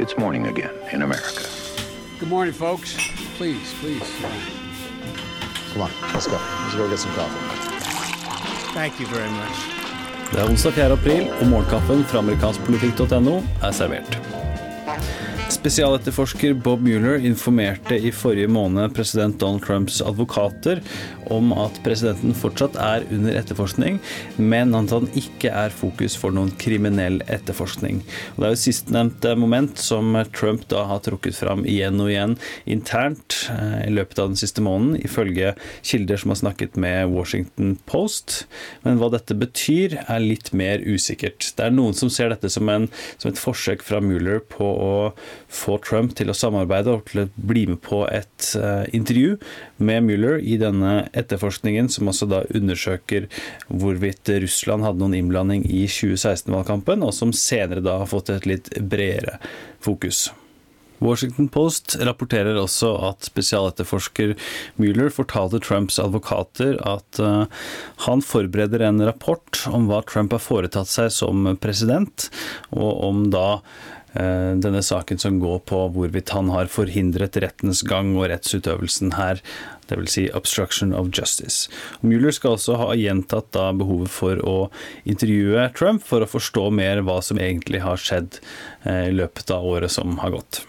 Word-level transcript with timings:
It's 0.00 0.16
morning 0.16 0.46
again 0.46 0.70
in 0.92 1.02
America. 1.02 1.44
Good 2.18 2.30
morning, 2.30 2.54
folks. 2.54 2.96
Please, 3.36 3.74
please. 3.80 4.10
Come 5.72 5.82
on, 5.82 5.90
let's 6.14 6.26
go. 6.26 6.38
Let's 6.62 6.74
go 6.74 6.88
get 6.88 6.98
some 6.98 7.12
coffee. 7.12 7.36
Thank 8.72 8.98
you 8.98 9.06
very 9.06 9.30
much. 9.30 9.56
Det 10.32 10.38
er 10.40 10.48
onsdag 10.48 10.72
4. 10.72 10.92
april, 10.92 11.28
og 11.40 11.46
morgenkaffen 11.46 12.04
fra 12.04 12.18
amerikanskpolitikk.no 12.18 13.42
er 13.62 13.70
servert. 13.72 14.18
Spesialetterforsker 15.50 16.52
Bob 16.54 16.80
Mueller 16.80 17.18
informerte 17.26 17.96
i 17.98 18.12
forrige 18.14 18.48
måned 18.48 18.92
president 18.94 19.40
Donald 19.40 19.64
Trumps 19.66 19.98
advokater 20.00 20.78
om 21.30 21.50
at 21.58 21.78
presidenten 21.82 22.34
fortsatt 22.38 22.76
er 22.78 23.04
under 23.10 23.34
etterforskning, 23.38 23.98
men 24.38 24.74
at 24.78 24.94
han 24.94 25.08
ikke 25.18 25.50
er 25.50 25.74
fokus 25.74 26.14
for 26.18 26.34
noen 26.34 26.52
kriminell 26.60 27.18
etterforskning. 27.26 27.98
Og 28.34 28.38
det 28.42 28.48
er 28.48 28.54
jo 28.54 28.60
sistnevnte 28.62 29.34
moment 29.38 29.82
som 29.82 30.14
Trump 30.36 30.68
da 30.70 30.84
har 30.90 31.02
trukket 31.06 31.38
fram 31.38 31.66
igjen 31.66 31.98
og 32.02 32.12
igjen 32.12 32.36
internt 32.70 33.40
eh, 33.50 33.88
i 33.88 33.92
løpet 33.94 34.22
av 34.22 34.30
den 34.32 34.40
siste 34.40 34.62
måneden, 34.62 35.00
ifølge 35.02 35.54
kilder 35.82 36.22
som 36.22 36.34
har 36.34 36.40
snakket 36.44 36.78
med 36.80 37.10
Washington 37.10 37.74
Post. 37.90 38.44
Men 38.86 39.02
hva 39.02 39.10
dette 39.14 39.34
betyr, 39.38 39.98
er 40.06 40.22
litt 40.22 40.54
mer 40.54 40.82
usikkert. 40.86 41.52
Det 41.58 41.66
er 41.66 41.74
noen 41.74 41.98
som 41.98 42.10
ser 42.12 42.30
dette 42.30 42.50
som, 42.52 42.70
en, 42.70 42.86
som 43.18 43.32
et 43.32 43.44
forsøk 43.48 43.82
fra 43.86 44.02
Mueller 44.04 44.42
på 44.46 44.70
å 44.70 44.94
få 45.48 45.78
Trump 45.84 46.14
til 46.18 46.30
å 46.30 46.36
samarbeide 46.36 46.94
og 46.94 47.06
til 47.10 47.24
å 47.24 47.28
bli 47.34 47.66
med 47.70 47.80
på 47.84 48.02
et 48.10 48.50
uh, 48.58 48.84
intervju 48.96 49.36
med 49.82 50.06
Mueller 50.06 50.40
i 50.42 50.58
denne 50.60 51.06
etterforskningen, 51.16 51.90
som 51.92 52.10
også 52.10 52.28
da 52.30 52.42
undersøker 52.54 53.28
hvorvidt 53.68 54.30
Russland 54.42 54.86
hadde 54.86 55.02
noen 55.02 55.18
innblanding 55.20 55.64
i 55.68 55.86
2016-valgkampen, 55.90 57.06
og 57.06 57.16
som 57.16 57.34
senere 57.36 57.84
da 57.84 58.00
har 58.02 58.10
fått 58.10 58.32
et 58.34 58.48
litt 58.48 58.72
bredere 58.80 59.40
fokus. 59.82 60.28
Washington 61.00 61.48
Post 61.48 61.94
rapporterer 62.04 62.58
også 62.60 62.90
at 63.08 63.24
spesialetterforsker 63.24 64.34
Mueller 64.80 65.08
fortalte 65.12 65.62
Trumps 65.64 65.96
advokater 66.02 66.76
at 66.86 67.20
uh, 67.24 67.46
han 68.04 68.24
forbereder 68.24 68.84
en 68.84 69.00
rapport 69.08 69.62
om 69.72 69.88
hva 69.88 70.02
Trump 70.08 70.36
har 70.36 70.44
foretatt 70.44 70.92
seg 70.92 71.08
som 71.14 71.48
president, 71.62 72.28
og 72.76 73.00
om 73.08 73.24
da 73.32 73.48
Eh, 73.60 73.99
denne 74.12 74.80
saken 74.82 75.20
som 75.22 75.36
går 75.38 75.60
på 75.70 75.84
hvorvidt 75.94 76.32
han 76.34 76.48
har 76.50 76.70
forhindret 76.72 77.36
rettens 77.38 77.84
gang 77.86 78.16
og 78.16 78.26
rettsutøvelsen 78.32 79.14
her, 79.14 79.38
dvs. 79.90 80.14
Si 80.14 80.24
obstruction 80.34 80.94
of 80.94 81.10
justice. 81.14 81.70
Mueller 82.00 82.34
skal 82.34 82.56
også 82.56 82.78
ha 82.80 82.90
gjentatt 82.98 83.52
da 83.54 83.70
behovet 83.76 84.10
for 84.12 84.42
å 84.46 84.56
intervjue 85.08 85.68
Trump 85.78 86.04
for 86.06 86.24
å 86.24 86.30
forstå 86.30 86.68
mer 86.74 87.04
hva 87.06 87.20
som 87.24 87.40
egentlig 87.40 87.84
har 87.84 88.00
skjedd 88.00 88.40
eh, 88.84 89.08
i 89.10 89.14
løpet 89.14 89.50
av 89.54 89.66
året 89.66 89.94
som 89.94 90.18
har 90.22 90.34
gått. 90.34 90.64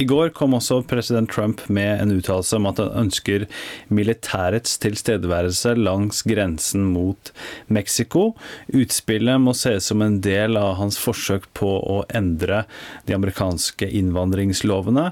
I 0.00 0.06
går 0.08 0.30
kom 0.32 0.54
også 0.56 0.78
president 0.88 1.28
Trump 1.28 1.60
med 1.68 2.00
en 2.00 2.14
uttalelse 2.14 2.56
om 2.56 2.68
at 2.70 2.78
han 2.80 2.94
ønsker 3.02 3.44
militærets 3.92 4.78
tilstedeværelse 4.80 5.74
langs 5.76 6.22
grensen 6.24 6.86
mot 6.94 7.32
Mexico. 7.68 8.30
Utspillet 8.72 9.42
må 9.44 9.52
ses 9.58 9.90
som 9.90 10.00
en 10.00 10.16
del 10.24 10.56
av 10.56 10.78
hans 10.78 10.96
forsøk 11.00 11.50
på 11.58 11.68
å 11.68 11.98
endre 12.16 12.62
de 13.08 13.16
amerikanske 13.16 13.90
innvandringslovene, 14.00 15.10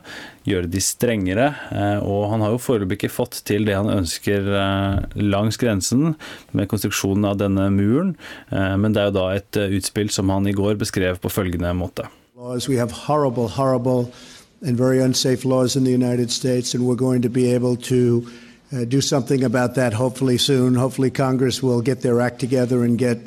gjøre 0.49 0.71
de 0.73 0.81
strengere. 0.81 1.51
Eh, 1.69 2.01
og 2.01 2.31
han 2.33 2.47
har 2.47 2.55
jo 2.55 2.63
foreløpig 2.65 3.03
ikke 3.03 3.13
fått 3.13 3.43
til 3.51 3.69
det 3.69 3.77
han 3.77 3.93
ønsker 3.93 4.49
eh, 4.63 5.21
langs 5.21 5.61
grensen, 5.61 6.15
med 6.57 6.71
konstruksjonen 6.73 7.29
av 7.29 7.37
denne 7.43 7.69
muren, 7.75 8.15
eh, 8.49 8.73
men 8.81 8.97
det 8.97 9.05
er 9.05 9.13
jo 9.13 9.19
da 9.19 9.29
et 9.37 9.61
utspill 9.69 10.09
som 10.15 10.33
han 10.33 10.49
i 10.49 10.57
går 10.57 10.81
beskrev 10.81 11.21
på 11.21 11.33
følgende 11.33 11.77
måte. 11.77 12.09
We 12.39 12.79
have 12.79 12.93
horrible, 13.05 13.49
horrible 13.49 14.09
and 14.63 14.77
very 14.77 15.01
unsafe 15.01 15.45
laws 15.45 15.77
in 15.77 15.85
the 15.85 15.91
United 15.91 16.31
States, 16.31 16.75
and 16.75 16.87
we're 16.87 16.97
going 16.97 17.23
to 17.23 17.29
be 17.29 17.53
able 17.53 17.77
to 17.77 18.29
uh, 18.73 18.85
do 18.85 19.01
something 19.01 19.45
about 19.45 19.77
that 19.77 19.93
hopefully 19.93 20.39
soon. 20.39 20.75
Hopefully, 20.75 21.11
Congress 21.11 21.63
will 21.63 21.81
get 21.81 22.03
their 22.03 22.21
act 22.21 22.41
together 22.41 22.85
and 22.85 22.99
get 22.99 23.19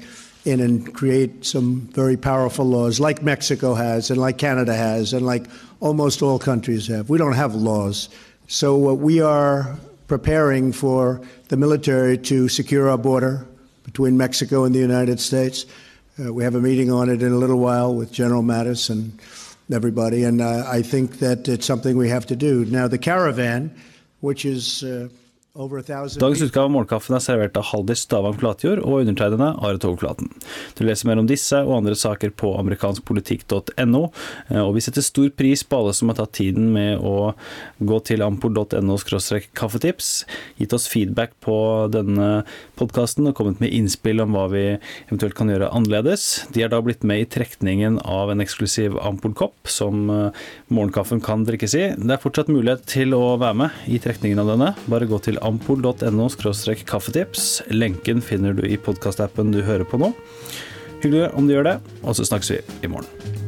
in 0.44 0.59
and 0.59 0.94
create 0.94 1.46
some 1.46 1.81
very 1.94 2.18
powerful 2.18 2.66
laws 2.66 3.00
like 3.00 3.22
Mexico 3.22 3.74
has, 3.74 4.09
and 4.09 4.20
like 4.20 4.38
Canada 4.38 4.75
has, 4.75 5.14
and 5.14 5.25
like 5.25 5.46
almost 5.80 6.22
all 6.22 6.40
countries 6.40 6.88
have. 6.88 7.09
We 7.09 7.18
don't 7.18 7.34
have 7.34 7.56
laws. 7.56 8.09
So 8.47 8.90
uh, 8.90 8.94
we 8.94 9.22
are 9.22 9.78
preparing 10.08 10.74
for 10.74 11.22
the 11.47 11.58
military 11.58 12.18
to 12.18 12.50
secure 12.50 12.90
our 12.90 12.97
border 12.97 13.47
between 13.84 14.18
Mexico 14.18 14.66
and 14.66 14.75
the 14.75 14.80
United 14.80 15.20
States. 15.20 15.66
Uh, 16.20 16.34
we 16.34 16.44
have 16.44 16.56
a 16.56 16.62
meeting 16.62 16.91
on 16.91 17.09
it 17.09 17.24
in 17.24 17.31
a 17.31 17.38
little 17.38 17.59
while 17.59 17.96
with 17.96 18.12
General 18.12 18.44
Mattis 18.44 18.90
and 18.90 19.18
everybody, 19.74 20.24
and 20.24 20.42
uh, 20.42 20.66
I 20.68 20.82
think 20.82 21.20
that 21.20 21.48
it's 21.48 21.66
something 21.66 21.98
we 21.98 22.09
have 22.09 22.26
to 22.28 22.36
do. 22.36 22.66
Now, 22.66 22.88
the 22.88 22.98
caravan, 22.98 23.76
which 24.20 24.46
is 24.46 24.84
uh, 24.84 25.09
Dagens 25.51 26.41
utgave 26.45 26.63
av 26.63 26.72
Morgenkaffen 26.72 27.17
er 27.17 27.19
servert 27.19 27.57
av 27.59 27.66
Haldis 27.73 28.06
Stavang 28.06 28.38
Flatjord 28.39 28.79
og 28.88 29.01
undertegnede 29.01 29.50
Are 29.59 29.79
Tog 29.84 29.97
Flaten. 30.00 30.29
Du 30.78 30.85
leser 30.88 31.09
mer 31.09 31.19
om 31.19 31.25
disse 31.28 31.57
og 31.66 31.73
andre 31.81 31.97
saker 32.00 32.31
på 32.39 32.53
amerikanskpolitikk.no, 32.56 34.01
eh, 34.47 34.61
og 34.61 34.78
vi 34.78 34.84
setter 34.85 35.03
stor 35.03 35.28
pris 35.35 35.66
på 35.67 35.81
alle 35.81 35.91
som 35.97 36.07
har 36.07 36.22
tatt 36.22 36.38
tiden 36.38 36.69
med 36.72 37.03
å 37.03 37.34
gå 37.84 37.97
til 38.07 38.23
ampol.no 38.23 38.95
kaffetips, 39.59 40.13
gitt 40.56 40.78
oss 40.78 40.88
feedback 40.88 41.35
på 41.44 41.57
denne 41.91 42.45
podkasten 42.79 43.28
og 43.28 43.35
kommet 43.35 43.59
med 43.59 43.75
innspill 43.75 44.23
om 44.23 44.31
hva 44.38 44.47
vi 44.56 44.63
eventuelt 45.09 45.35
kan 45.35 45.51
gjøre 45.51 45.73
annerledes. 45.75 46.45
De 46.56 46.63
er 46.63 46.72
da 46.72 46.79
blitt 46.79 47.03
med 47.03 47.25
i 47.25 47.28
trekningen 47.28 48.00
av 48.07 48.31
en 48.31 48.45
eksklusiv 48.45 48.95
Ampol-kopp 49.03 49.67
som 49.67 50.07
eh, 50.16 50.47
morgenkaffen 50.72 51.19
kan 51.19 51.44
drikkes 51.44 51.75
i. 51.75 51.85
Det 52.00 52.16
er 52.16 52.23
fortsatt 52.23 52.56
mulighet 52.56 52.88
til 52.95 53.19
å 53.19 53.35
være 53.35 53.66
med 53.66 53.85
i 53.91 54.00
trekningen 54.00 54.45
av 54.45 54.56
denne. 54.56 54.73
Bare 54.88 55.11
gå 55.11 55.19
til 55.19 55.41
ampol.no 55.46 56.29
kaffetips. 56.85 57.62
Lenken 57.69 58.22
finner 58.22 58.53
du 58.53 58.66
i 58.68 58.78
podkastappen 58.78 59.52
du 59.52 59.62
hører 59.66 59.85
på 59.85 60.02
nå. 60.02 60.13
Hyggelig 61.02 61.31
om 61.34 61.47
du 61.47 61.56
gjør 61.56 61.72
det, 61.72 61.78
og 62.03 62.18
så 62.18 62.28
snakkes 62.29 62.52
vi 62.53 62.62
i 62.85 62.91
morgen. 62.91 63.41